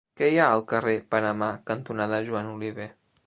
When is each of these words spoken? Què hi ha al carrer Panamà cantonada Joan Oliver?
Què 0.19 0.27
hi 0.29 0.37
ha 0.37 0.45
al 0.53 0.63
carrer 0.71 0.93
Panamà 1.15 1.51
cantonada 1.71 2.21
Joan 2.31 2.53
Oliver? 2.55 2.89